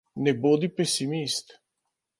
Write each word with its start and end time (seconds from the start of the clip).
Ne 0.15 0.31
bodi 0.41 0.69
pesimist! 0.75 1.47